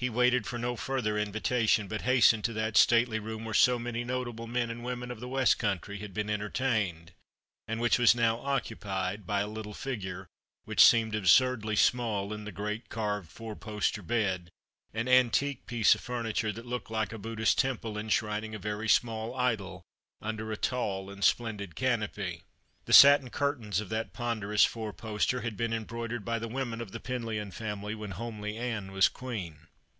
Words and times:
He 0.00 0.08
waited 0.08 0.46
for 0.46 0.58
no 0.60 0.76
further 0.76 1.14
in^itation, 1.14 1.88
but 1.88 2.02
hastened 2.02 2.44
to 2.44 2.52
that 2.52 2.76
stately 2.76 3.18
room 3.18 3.44
where 3.44 3.52
so 3.52 3.80
many 3.80 4.04
notable 4.04 4.46
men 4.46 4.70
and 4.70 4.84
women 4.84 5.10
of 5.10 5.18
the 5.18 5.26
AVest 5.26 5.58
country 5.58 5.98
had 5.98 6.14
been 6.14 6.30
entertained, 6.30 7.14
and 7.66 7.80
which 7.80 7.98
was 7.98 8.14
now 8.14 8.38
occupied 8.38 9.26
by 9.26 9.40
a 9.40 9.48
little 9.48 9.74
figure 9.74 10.28
which 10.62 10.84
seemed 10.84 11.16
absurdly 11.16 11.74
small 11.74 12.32
in 12.32 12.44
the 12.44 12.52
great 12.52 12.88
carved 12.88 13.28
four 13.28 13.56
post 13.56 14.06
bed, 14.06 14.50
an 14.94 15.08
antique 15.08 15.66
piece 15.66 15.96
of 15.96 16.00
furniture 16.00 16.52
that 16.52 16.64
looked 16.64 16.92
like 16.92 17.12
a 17.12 17.18
Buddhist 17.18 17.58
temple 17.58 17.98
enshrining 17.98 18.54
a 18.54 18.58
very 18.60 18.88
small 18.88 19.34
idol 19.34 19.82
under 20.22 20.52
a 20.52 20.56
tall 20.56 21.10
and 21.10 21.24
splendid 21.24 21.74
canopy. 21.74 22.44
The 22.84 22.92
satin 22.92 23.30
curtains 23.30 23.80
of 23.80 23.88
that 23.88 24.12
ponderous 24.12 24.64
four 24.64 24.92
poster 24.92 25.40
had 25.40 25.56
been 25.56 25.72
embroidered 25.72 26.24
by 26.24 26.38
the 26.38 26.46
women 26.46 26.80
of 26.80 26.92
the 26.92 27.00
Penlyon 27.00 27.50
family 27.52 27.96
when 27.96 28.12
homely 28.12 28.56
Anne 28.56 28.92
was 28.92 29.08
queen. 29.08 29.64